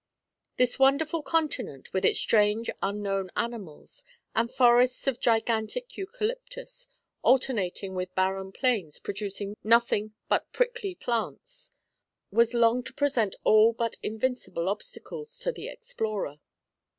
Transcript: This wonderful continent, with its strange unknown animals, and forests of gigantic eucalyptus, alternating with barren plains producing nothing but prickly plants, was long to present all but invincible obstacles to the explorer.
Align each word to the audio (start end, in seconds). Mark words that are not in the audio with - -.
This 0.57 0.79
wonderful 0.79 1.21
continent, 1.21 1.93
with 1.93 2.05
its 2.05 2.17
strange 2.17 2.71
unknown 2.81 3.29
animals, 3.37 4.03
and 4.33 4.51
forests 4.51 5.05
of 5.05 5.19
gigantic 5.19 5.95
eucalyptus, 5.95 6.87
alternating 7.21 7.93
with 7.93 8.15
barren 8.15 8.51
plains 8.51 8.97
producing 8.97 9.55
nothing 9.63 10.15
but 10.27 10.51
prickly 10.53 10.95
plants, 10.95 11.71
was 12.31 12.55
long 12.55 12.81
to 12.85 12.93
present 12.95 13.35
all 13.43 13.73
but 13.73 13.97
invincible 14.01 14.69
obstacles 14.69 15.37
to 15.37 15.51
the 15.51 15.67
explorer. 15.67 16.39